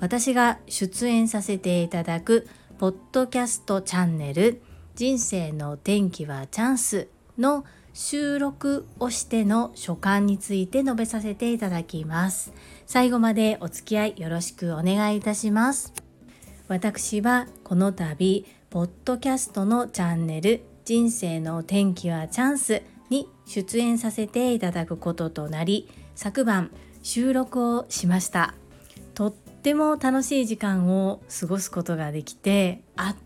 [0.00, 2.46] 私が出演させていただく
[2.78, 4.60] ポッドキャストチャンネル
[4.94, 7.64] 人生の天気はチャンスの
[7.94, 12.52] 収録をしての所感について述べさせていただきます。
[12.86, 15.94] 最後までお付き合いよろしくお願いいたします。
[16.68, 26.70] 私はこの度ポッドキャストのチャンネル人生の天気はチャンスに出演させていただくこととなり昨晩
[27.02, 28.54] 収録をしました。
[29.66, 33.22] っても楽しい時間を過ごすことができてあっ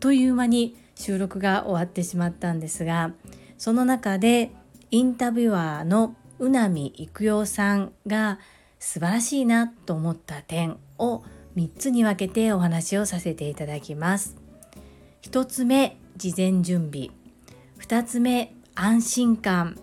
[0.00, 3.12] という間に収録が終わってしまったんですが
[3.58, 4.50] その中で
[4.90, 8.40] インタビュアーの宇波育代さんが
[8.80, 11.22] 素晴らしいなと思った点を
[11.54, 14.36] 3つに分けてお話をさせていただきます。
[15.22, 17.10] 1つ目事前準備。
[17.78, 19.78] 2つ目安心感。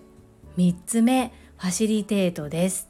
[0.58, 2.90] 3つ目ファシリテートです。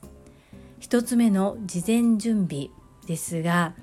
[0.80, 2.69] 1つ目の事前準備。
[3.07, 3.73] ですが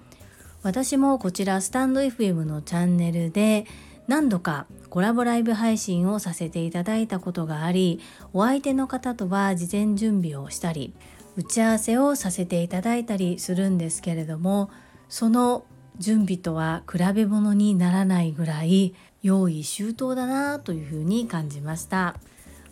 [0.62, 3.66] 私もこちらスタンド FM のチャンネルで
[4.06, 8.00] 何度かコラボライブ配信をさせていただいたことがあり
[8.32, 10.94] お相手の方とは事前準備をしたり
[11.36, 14.70] 打ち合わせをさせていただいたりするんですけれども
[15.08, 15.64] その
[15.98, 22.14] 準備とは比べ物にならないぐらい用意周到だなというふうに感じました。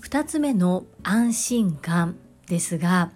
[0.02, 3.10] 2つ目の安心感ですが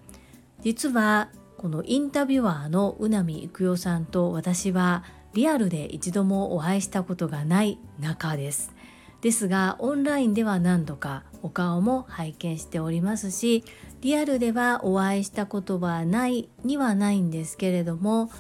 [0.63, 1.29] 実は
[1.61, 8.73] このインタビュアーの宇波育代さんと私はリアルで一度もお会いしたことがない仲です。
[9.21, 13.63] ですがオンラインでは何度かお顔も拝見しておりますし
[14.01, 18.31] リアルではお会いしたことはないにはないんですけれども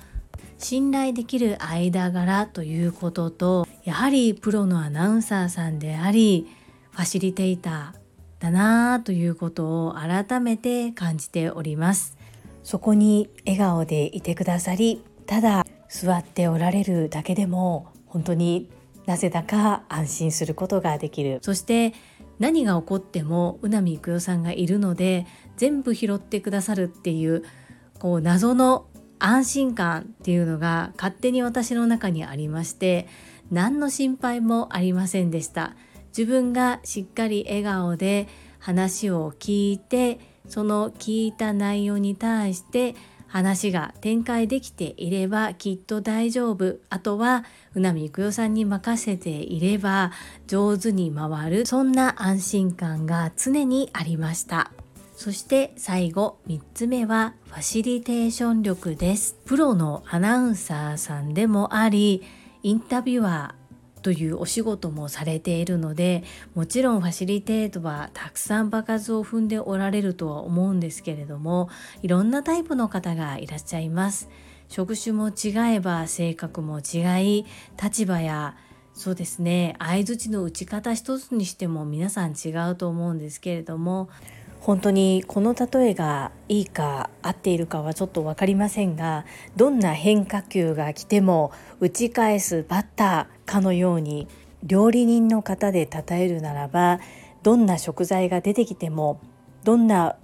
[0.56, 6.46] 信頼できる間柄ということとやはりプロのアナウンサーさんであり
[6.92, 12.19] ファシリテーターだなということを改めて感じております。
[12.62, 18.70] そこに笑顔でいてくださりただ座っておられるだけでも本当に
[19.06, 21.38] なぜだか安心することができる。
[21.42, 21.92] そして
[22.38, 25.26] 何が起こっても宇波育代さんがいるので
[25.56, 27.44] 全部拾ってくださるっていう
[27.98, 28.86] こう謎の
[29.18, 33.06] 安心感っていうのが勝手に私の中にありまして
[33.50, 35.76] 何の心配もありませんでした。
[36.16, 38.26] 自分がしっかり笑顔で
[38.58, 40.18] 話を聞いて
[40.50, 42.94] その聞いた内容に対して
[43.28, 46.78] 話が展開できていればきっと大丈夫。
[46.90, 47.44] あとは
[47.74, 50.10] 宇波育代さんに任せていれば
[50.48, 51.66] 上手に回る。
[51.66, 54.72] そんな安心感が常にありました。
[55.14, 59.36] そして最後3つ目はファシリテーション力です。
[59.44, 62.24] プロのアナウンサーさんでもあり
[62.62, 63.59] インタビュアー
[64.02, 66.24] というお仕事もされているので
[66.54, 71.68] もちろんファシリテートはたくさん場数を踏んでおられるとは思うんですけれども
[72.02, 74.28] いろんなタイプの方がいらっしゃいます。
[74.70, 77.44] 職種も違えば性格も違い
[77.82, 78.56] 立場や
[78.94, 84.08] そうですね相づちの打ち方一つにしても皆さん違うと思うんですけれども
[84.60, 89.24] 本当にこの例えがいいか合っているかはちょっと分かりませんが
[89.56, 91.50] どんな変化球が来ても
[91.80, 94.28] 打ち返すバッターかのように
[94.62, 97.00] 料理人の方で称えるならば
[97.42, 99.20] どんな食材が出てきても
[99.64, 100.16] どんな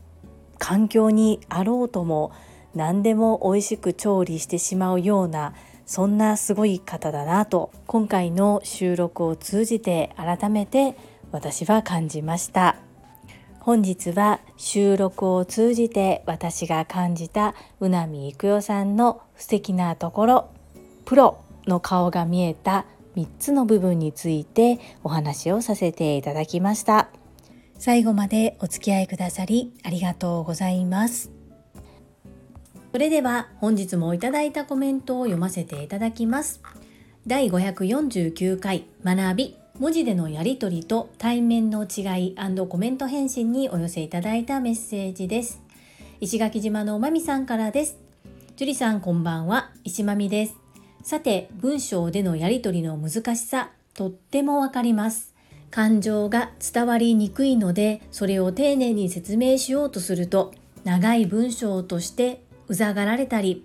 [0.59, 2.31] 環境にあろうとも
[2.75, 5.55] 何でも美味しく調理してしまうような
[5.87, 10.97] そんなすごい方だなと今回の収録を通じて改めて
[11.33, 12.77] 私は感じました。
[13.61, 20.51] 本日は収録を通じて私が感じた宇波育代さんの素敵なところ
[21.05, 22.87] プロの顔が見えた
[23.17, 27.09] 3つの部分についてお話をさせていただきました
[27.79, 31.31] 最後までお付き合いくださりありがとうございます
[32.93, 36.63] それでは本日もいただいたコメントを読ませていただきます
[37.27, 42.37] 第549回学び文字でのやり取りと対面の違い
[42.69, 45.61] コメント返信にお寄せいただいたメッセージです。
[46.21, 47.99] 石垣島のまみさんからです。
[48.57, 50.66] 樹里さんこんばんは、石まみです。
[51.07, 55.37] さて、文章でのやり取りの難しさ、とってもわかります。
[55.71, 63.65] 感情が伝わりにくいので、それを丁寧に説明しようとすると、長い文章としてうざがられたり、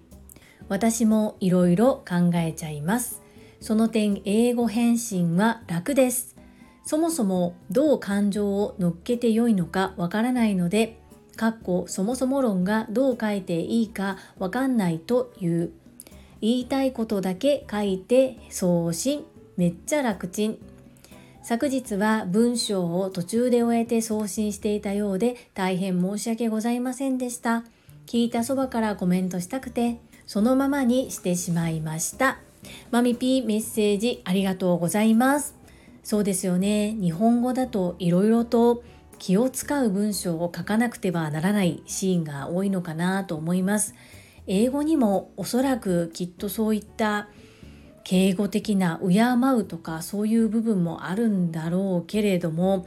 [0.70, 3.24] 私もいろいろ考えちゃいます。
[3.60, 6.36] その点英語返信は楽です
[6.84, 11.00] そもそもどう感情を乗っけてよいのかわからないので
[11.36, 15.72] かっこそもそも論がどう書いていいかわかんないという
[16.42, 19.24] 言いたいことだけ書いて送信。
[19.58, 20.58] めっちゃ楽ちん。
[21.44, 27.64] 昨日は文章を途中で終えて送信していたようで大変申し訳ございませんでした。
[28.08, 32.40] 聞いたそばからコメントしたくてそのままにしてしまいました。
[32.90, 35.56] マミピーメッセージありがとうございます。
[36.04, 36.96] そうですよね。
[37.00, 38.84] 日本語だといろいろと
[39.20, 43.94] 気を使う文章を書かなくてはならないシーンが多いのかなと思います。
[44.54, 47.30] 英語にもおそらくきっとそういった
[48.04, 49.22] 敬語的な敬
[49.56, 52.86] うとかそういう部分もあるんだろうけれども、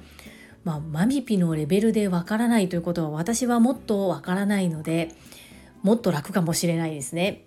[0.65, 5.15] まあ、マミピのレベルでわからないということは私はもっとわからないので
[5.83, 7.47] もっと楽かもしれないですね。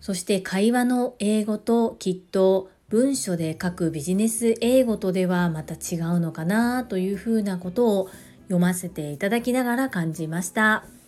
[0.00, 8.10] そして会話の英語ときっと文書で書くビジネス英語とではまた違うのかなというふうなことを
[8.44, 10.99] 読ませていただきながら感じました。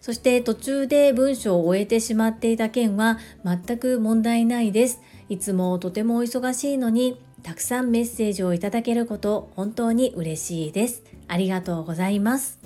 [0.00, 5.00] そして途中で文章を終えてしまっていた件は全く問題ないです。
[5.28, 11.02] いつもとてもお忙しいのにたくさんメッセージをいただけること本当に嬉しいです。
[11.28, 12.58] ありがとうございます。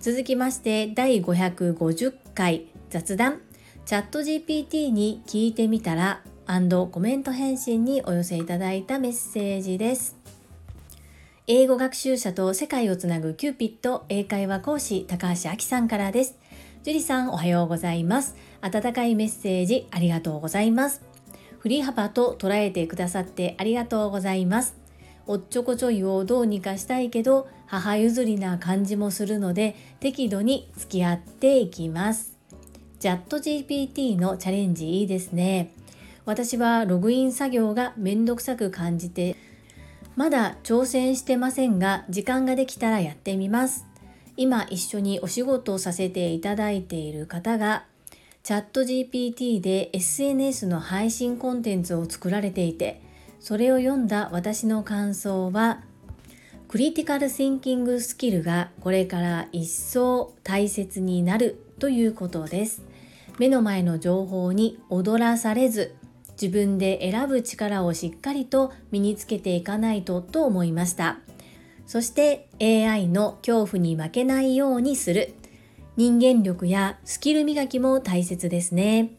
[0.00, 3.40] 続きまして第550回雑談
[3.84, 10.16] チャット GPT に聞いてみたらコメント返信にお寄せいただいたメッセージです。
[11.46, 16.38] 英語学習者と世界をつなぐキューピット英会話講師高橋明さんからです。
[16.82, 18.34] 樹里さんおはようございます。
[18.60, 21.00] 温かいメッセージありがとうございます。
[21.60, 24.74] 振り幅と捉えてくださってありがとうございます。
[25.28, 32.36] おっちょこちょいをどうにかしたいけど母譲りな感じもするので適度に付き合っていきます。
[32.98, 35.72] チャット GPT のチャレンジいいですね。
[36.24, 39.36] 私はログイン作業がめんどくさく感じて
[40.16, 43.86] まだ挑戦してませんが時間ができたらやってみます
[44.36, 47.84] 今一緒にお仕事をさせていただいている方が
[48.42, 53.00] チャット GPT で SNS の配信コンテンツを作られていて
[53.40, 55.82] それを読んだ私の感想は
[56.72, 62.82] クリティカル・シンキング・スキルがこれから一層大切になるということです。
[63.38, 65.94] 目の前の情報に踊らされず
[66.40, 71.18] 自分で選ぶ力をしっかりと身につけていかないとと思いました。
[71.92, 75.34] そして AI の恐怖に負けないようにする。
[75.98, 79.10] 人間力やスキル磨きも大切ですね。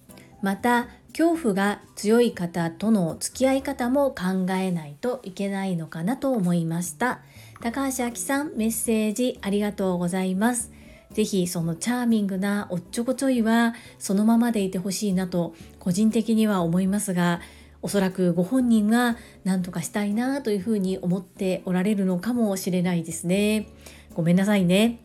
[0.41, 7.19] また恐怖が強い方との付き合い方も考えないといけないのかなと思いました。
[7.61, 10.71] 高橋明さんメッセージありがとうございます。
[11.11, 17.39] ぜひそのチャーミングなおっちょこちょいはそのままでいてほしいなと個人的には思いますが
[17.83, 23.67] おそらくご本人は何とかしたいなというふうに思っておられるのかもしれないですね。
[24.15, 24.99] ごめんなさいね。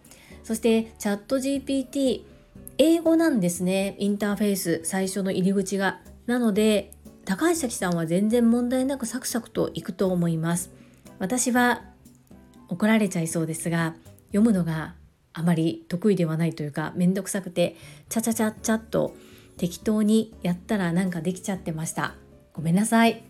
[0.45, 2.23] そしてチャット GPT
[2.79, 3.97] 英語なんですね。
[3.99, 6.01] インターフェース最初の入り口が。
[6.27, 6.93] なので
[7.25, 10.71] 高橋咲さんは全然問題なくサクサクといくと思います。
[11.19, 11.83] 私は
[12.69, 13.97] 怒られちゃいそうですが
[14.29, 14.95] 読むのが
[15.33, 17.77] あまり得意ではないというか面倒くさくて
[18.09, 19.17] チャチャチャチャっと
[19.57, 22.15] 適当にやったらなんかできちゃってました
[22.59, 23.23] ごめんなさい。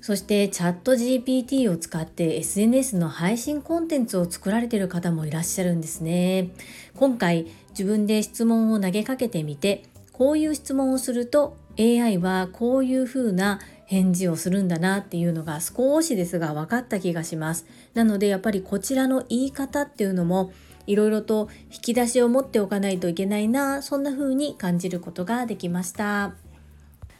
[0.00, 6.50] そしてチャット GPT を使って SNS の配信コンテンツを作られている方もいらっしゃるんですね。
[6.94, 9.82] 今回自分で質問を投げかけてみて
[10.12, 17.66] こういう質問をすると AI はこういう風な返事をするんだなっていうのが少しですが分かった気がします。
[17.94, 20.52] なのでやっぱりこちらの言い方っていうのも
[20.86, 26.45] いろいろと引き出しを持っておかないといけないなそんな風に感じることができました。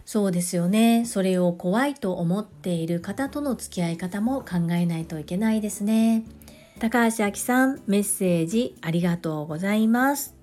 [0.07, 1.05] そうですよね。
[1.05, 6.25] それを怖いと思っている方との付き合い方も考えないといけないですね。
[6.79, 10.37] 高橋明さんメッセージありがとうございます。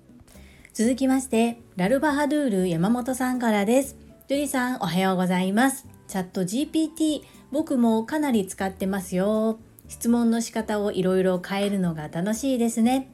[0.74, 3.96] 続きましてラルバハドゥール山本さんからです。
[4.28, 5.86] ジュリさんおはようございます。
[6.08, 9.58] チャット GPT 僕もかなり使ってますよ。
[9.88, 13.10] 質問の仕方をいろいろ変えるのが楽しいですね。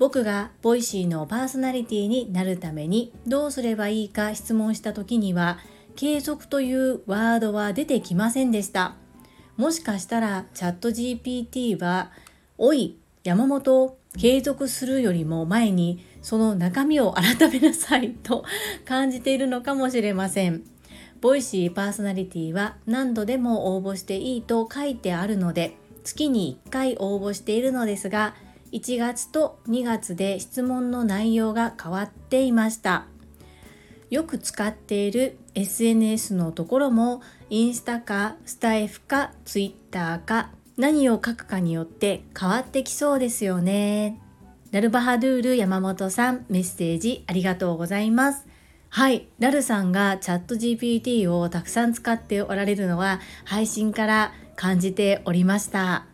[0.00, 5.58] 僕が Voicy のパーソナリティになるためにどうすればいいか質問した時には
[5.96, 8.96] 継続というワードは出てきませんでした。
[9.56, 12.10] もしかしたらチャット GPT は
[12.58, 18.44] おい山本継続するよりも前にその中身を改めなさい と
[18.84, 20.64] 感じているのかもしれません。
[21.20, 28.34] ボイシーパーソナリティは何度でも応募していいと書いてあるので月に1回応募しているのですが
[28.72, 33.06] 1月と2月で質問の内容が変わっていました。
[34.14, 44.20] よく使っている SNS のところもインスタかスタイフかツイッターか何を書くかによって変わってきそうですよね。
[44.70, 48.46] ラルバハドゥール山本さんメッセージありがとうございます。
[48.88, 56.06] はい、ラルさんがチャット GPT をたくさん使っておられるのは配信から感じておりました。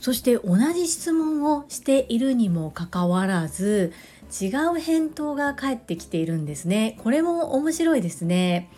[0.00, 3.92] そして同じ質問をしているにもかかわらず
[4.40, 6.98] 違う返答が返ってきているんですね。
[7.02, 8.70] これも面白いですね。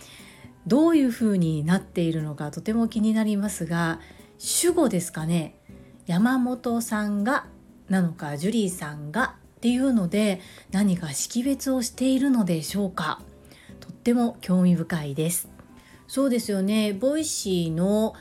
[0.67, 4.01] どういう風になっているのかとても気になりますが
[4.39, 5.57] 主語ですかね
[6.07, 7.47] 山本さんが
[7.89, 10.41] なのかジュリーさんがっていうので
[10.73, 13.21] 何か識別をしているのでしょうか
[13.81, 15.49] とっても興味深いです
[16.09, 18.15] そうですよね Voicy の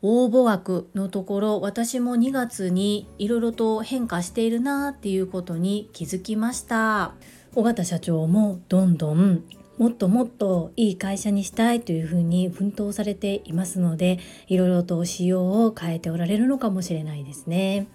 [0.00, 7.14] 応募枠のところ私も2月にいろいろと変化しているなっていうことに気づきました
[7.54, 9.42] 尾形社長もどんどん
[9.78, 17.86] もっともっといい会社にしたいというふうに奮闘されていますのでいろいろと仕様を変えておられるのかもしれないですね。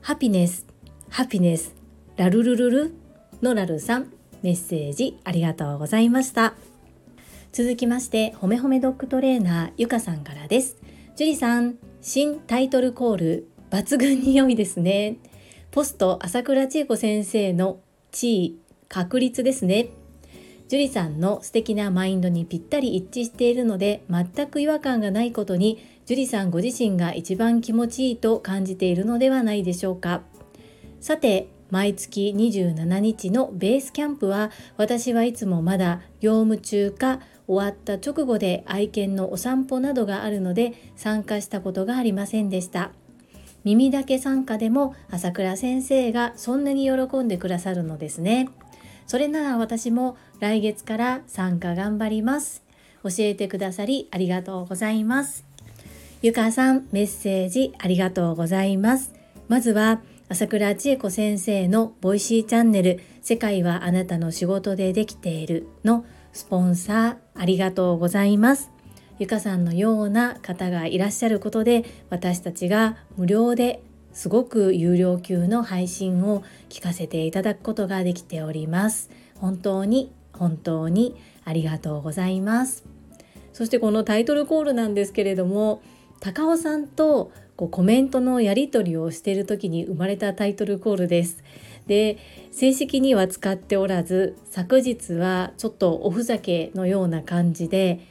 [0.00, 0.66] ハピネス
[1.10, 1.74] ハピネス
[2.16, 2.94] ラルルルル
[3.40, 6.54] のラルさんメッセージありがとうございました。
[7.58, 10.76] 続きましてほめほめドッグトレーナーゆかさんからです。
[11.16, 15.16] 樹里さん新タイトルコール抜群に良いですね。
[15.72, 17.80] ポスト朝倉千恵子先生の
[18.12, 19.88] 地位確率ですね。
[20.68, 30.22] 樹里さんの素敵なマインドにぴったり一致しているので全く違和感がないことに樹里さんご自身が一番気持ちいいと感じているのではないでしょうか
[31.00, 42.92] さて毎月27日のベースキャンプは私はいつもまだ業務中か終わった直後で愛犬のお散歩などがあるので参加したことがありませんでした
[43.64, 48.48] 耳だけ参加でも朝倉先生がそんなに喜んでくださるのですね
[49.08, 52.62] それなら私も来月から参加頑張ります。
[53.02, 55.46] 教えてくださりありがとうございます。
[56.20, 59.14] ゆかさん、メッセージありがとうございます。
[59.48, 68.70] まずは、朝倉千恵子先生の Voicy チャンネル、世界はあなたの仕事でできているのスポンサーありがとうございます。
[69.18, 73.82] ゆかさんのような方がいらっしゃることで、私たちが無料で
[74.12, 79.10] すごく有料級の配信を聞かせていただくことができております。
[79.36, 82.84] 本当に本当にありがとうございます。
[83.52, 85.82] そしてこのタイトルコールなんですけれども
[86.20, 91.42] 高尾さんとコメントのやり取りをしている時に生まれたタイトルコールです。
[91.88, 92.18] で
[92.52, 98.06] 正式には使っておらず昨日はちょっとおふざけのような感じで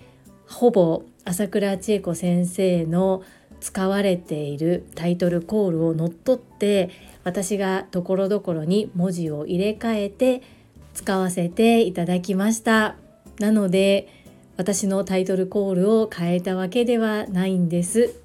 [0.47, 3.23] ほぼ朝倉千恵子先生の
[3.59, 6.89] 使われているタイトルコールを乗っ取って
[7.23, 10.41] 私がところどころに文字を入れ替えて
[10.93, 12.95] 使わせていただきました。
[13.39, 14.07] なので
[14.57, 18.15] 私のタイトルコールを変えたわけではないんです。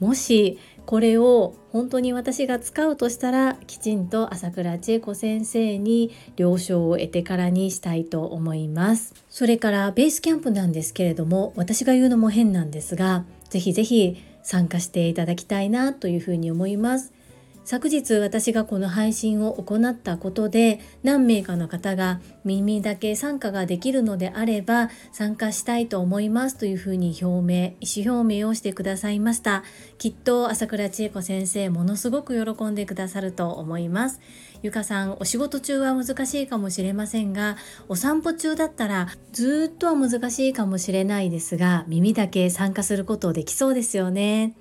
[0.00, 17.13] もしこれを本当に私が使うとしたらきちんと朝倉千恵子先生に了承を得てからにしたいと思いますそれからベースキャンプなんですけれども私が言うのも変なんですがぜひぜひ参加していただきたいなというふうに思います。
[17.64, 29.64] 昨日私がこの配信を行ったことで何名かの方が耳だけ参加ができるのであれば参加したいと思いますというふうに表明意思表明をしてくださいました。
[29.96, 34.20] きっと朝倉千恵子先生ものすごく喜んでくださると思います。
[34.62, 37.56] ゆかさんお仕事中は難しいかもしれませんが
[37.88, 44.54] お散歩中だったらずっとは難しいかもしれないですが耳だけ参加することできそうですよね。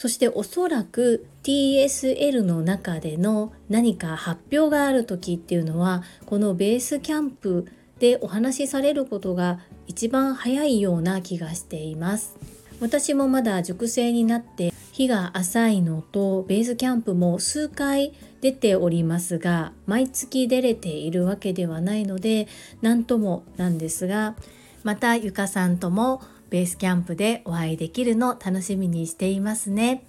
[0.00, 7.66] そしておそらく TSL の中での何か発表がある時っていうのはこのベースキャンプ
[7.98, 12.38] でお話しされることが一番早いような気がしています。
[12.80, 22.48] 私もまだ熟成になって日が浅いのとベースキャンプも数回出ておりますが毎月出れているわけではないので
[22.80, 24.34] 何ともなんですが
[24.82, 30.04] またゆかさんともベースキャンプでお会いできるの楽しみにしていますね。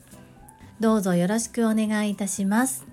[0.80, 2.86] どうぞよろしくお願いいたします。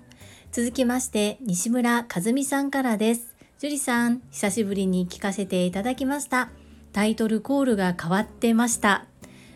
[0.51, 3.35] 続きまして西村和美さんからです。
[3.57, 6.49] 樹里さん、久しぶりに聞かせていただきました。
[6.93, 9.05] タイトルコールが変わってました。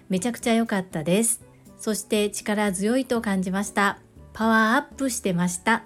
[0.09, 1.41] めちゃくちゃ良かったです。
[1.77, 3.99] そして力強いと感じました。
[4.33, 5.83] パワーアップしてました。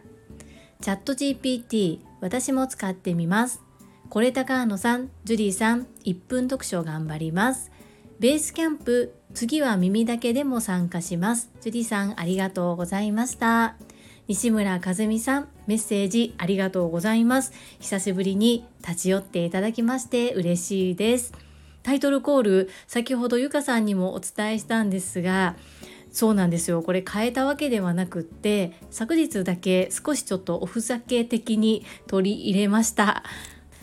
[0.82, 3.62] チャット GPT 私も使ってみます。
[4.10, 7.72] これ高野さん、ジュリーさん、1分読書頑張ります。
[8.20, 11.52] ベースキャンプ次は耳だけでも参加します。
[11.62, 13.76] ジュディさんありがとうございました。
[14.28, 17.54] 西村和美さんメッセージありがとうございます。
[17.80, 21.32] 久しぶりに立ち寄っていただきまして嬉しいです。
[21.84, 25.56] タイトルコール先ほどゆかさんにもお伝えしたんですが
[26.12, 26.82] そうなんですよ。
[26.82, 33.24] これ変えたわけではなくって昨日だけ少しちょっとおふざけ的に取り入れました。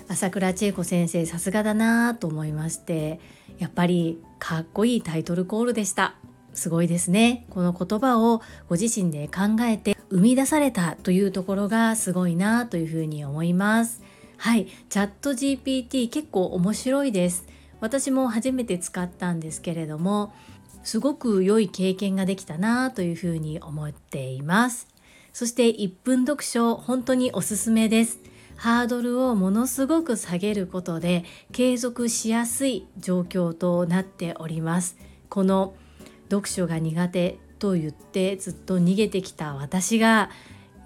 [0.09, 3.21] 朝倉千恵子先生さすがだなと思いまして
[3.59, 6.15] やっぱりかっこいいタイトルコールでした。
[6.53, 7.47] すごいですね。
[7.51, 14.03] この言葉をご自身で考えて生み出されたというところがすごいなというふうに思います。
[14.37, 14.67] はい。
[14.89, 17.47] チャット GPT 結構面白いです。
[17.81, 20.33] 私も初めて使ったんですけれども
[20.85, 24.87] すごく良い経験ができたなというふうに思っています。
[25.33, 28.21] そして1分読書本当におすすめです。
[28.57, 34.97] ハードルをものすごく下げることで継続しやすい状況となっております。
[35.29, 35.75] この
[36.31, 40.31] 読書が苦手と言ってずっと逃げてきた私が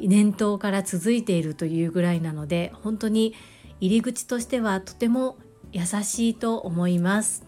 [0.00, 3.34] 年頭から続いているというぐらいなので本当に
[3.80, 5.36] 入り口としてはとても
[5.72, 7.47] 優しいと思います。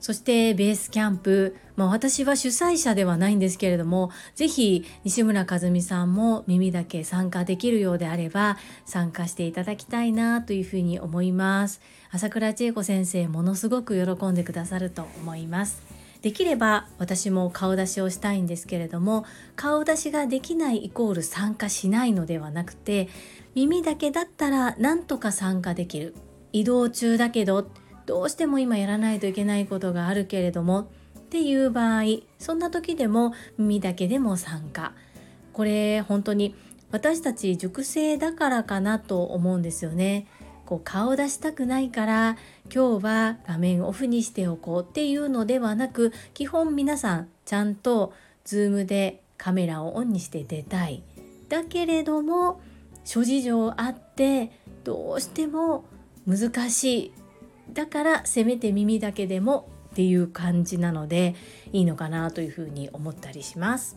[0.00, 11.80] そしてベースキャンプ、まあ、私は主催者ではないんですけれども是非西村和美さんも耳だけ参加できるようであれば参加していただきたいなというふうに思います。
[12.10, 15.82] 朝倉千恵子先生ものすごく喜んでくださると思います。
[16.22, 19.24] できれば私も顔出しをしたいんですけれども
[19.54, 23.08] 顔出しができないイコール参加しないのではなくて
[23.54, 26.14] 耳だけだったらなんとか参加できる。
[26.52, 27.70] 移動中だけど
[28.08, 32.04] どうしても今やらないといけないことがあるけれどもっていう場合
[32.38, 34.94] そんな時でも耳だけでも参加。
[35.52, 36.54] これ本当に
[36.90, 40.26] 私たち熟成だからかなと思うんですよね。
[40.64, 42.38] こう顔出したくないから
[42.74, 48.14] 今日は画面オフにしておこうっていうのではなく基本皆さんちゃんと
[48.46, 51.02] Zoom でカメラをオンにして出たい。
[51.50, 52.62] だけれども
[53.04, 54.50] 諸事情あって
[54.84, 55.84] どうしても
[56.26, 57.17] 難しい。
[57.72, 61.34] だからせめて耳だけでもっていう感じなので
[61.72, 63.96] いいのかなというふうに思ったりします。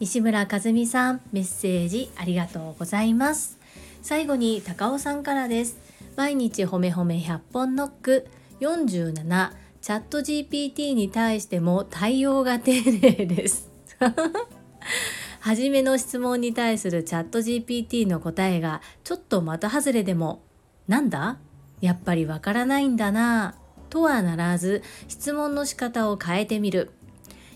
[0.00, 3.58] 西村和美さんメッセージありがとうございます。
[4.02, 5.78] 最後に高尾さんからです。
[6.16, 8.26] 毎日ほめほめ100本ノック。
[8.60, 13.70] 47チャット GPT に対しても対応が丁寧です。
[15.40, 20.42] 初めの質問に対するチャット GPT の答えがちょっと的外れでも
[20.86, 21.38] なんだ？
[21.82, 26.92] やっぱりわからないんだなぁとはならず質問の仕方を変えてみる。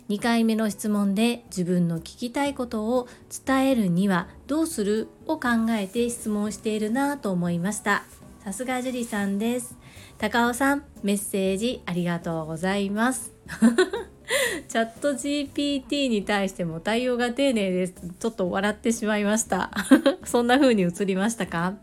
[0.09, 3.09] 2回目の質問で自分の聞きたいことを
[3.45, 8.05] 伝えるにはどうするを考えて質問しているなぁと思いました。
[8.45, 9.77] さすが樹里さんです。
[10.19, 13.33] 高尾さんメッセージありがとうございます。
[14.69, 17.95] チャット GPT に対しても対応が丁寧です。
[18.19, 19.71] ちょっと笑ってしまいました。
[20.25, 21.75] そんな風に映りましたか？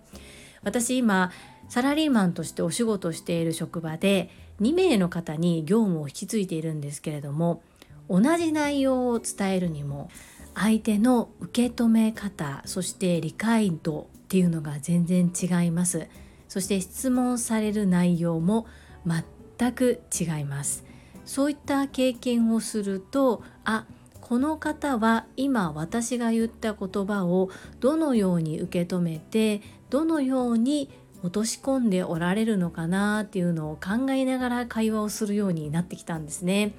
[0.63, 1.31] 私今
[1.73, 4.29] サラリーマンとしてお仕事している職場で
[4.61, 7.63] 2名の方に業務を引き継いでいるんですけれども
[8.07, 10.11] 同じ内容を伝えるにも
[10.53, 16.07] 相手の受け止め方そして理解度っていうのが全然違います。
[16.47, 18.67] そして質問される内容も
[19.07, 20.85] 全く違います。
[21.25, 23.87] そういった経験をするとあ
[24.21, 30.89] この方は今私が言った言葉をどのように受け止めてどのように
[31.23, 36.73] 落とし込んでおられるのかなっていうのを考えながら会話をするようになってきたんですね。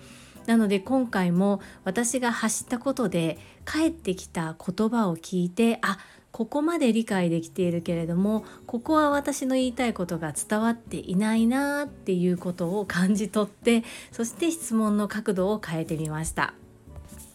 [0.46, 5.98] なので今回も私が発したことで返ってきた言葉を聞いてあ
[6.33, 16.52] ここまで理解できているけれどもここは私の言いたいことが伝わっていないなっていうことを感じ取ってそして質問の角度を変えてみました。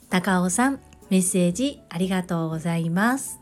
[0.09, 3.39] 高尾さんメッセージありがとうございます。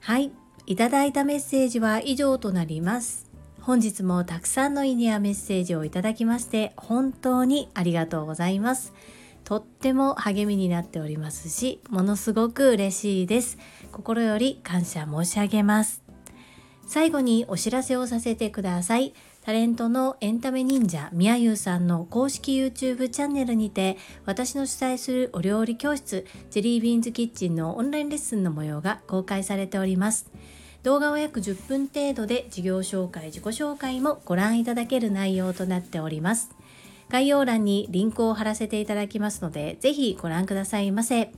[0.00, 0.39] はい。
[0.70, 3.28] いただいたメッセージは以上となります。
[3.60, 8.92] 本日もたくさんのいいねやメッセージをいただきまして本当にありがとうございます。
[9.42, 13.58] とっても励みになっておりますしものすごく嬉しいです。
[13.90, 16.04] 心より感謝申し上げます。
[16.86, 19.12] 最後にお知らせをさせてください。
[19.42, 30.30] タレントのエンタメ忍者みやゆうさんの公式 YouTube チャンネルにて私の主催するお料理教室ジェリービーンズキッチンのオンラインレッスンの模様が公開されております。
[30.82, 36.50] 動画は約10分程度で事業紹介自己紹介もご覧いただける内容となっております
[37.10, 41.32] 概要欄にリンクを貼らせていただきますので、ぜひご覧くださいませ。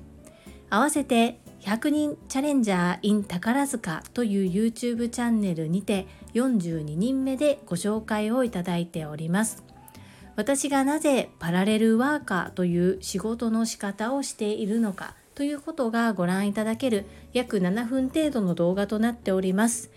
[0.69, 9.65] 合わせて100人チャレンジャー in 宝塚という YouTube チャンネルにて42人目でご紹介をいただいております。
[10.37, 19.90] 私がなぜパラレルワーカーという仕事の仕方をしているのかということがご覧いただける約7分程度の動画となっております。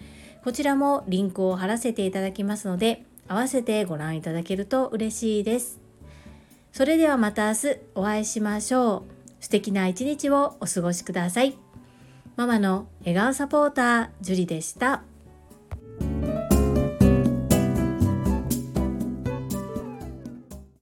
[0.43, 5.79] こちらもリンクを貼らせていただきますので、合わせてご覧いただけると嬉しいです。
[6.71, 9.43] それではまた明日お会いしましょう。
[9.43, 11.57] 素敵な一日をお過ごしください。
[12.35, 15.03] ママの笑顔サポーター、ジュリでした。